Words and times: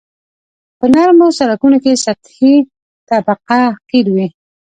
په 0.77 0.85
نرمو 0.93 1.27
سرکونو 1.37 1.77
کې 1.83 2.01
سطحي 2.05 2.55
طبقه 3.09 3.61
قیر 3.89 4.07
وي 4.15 4.27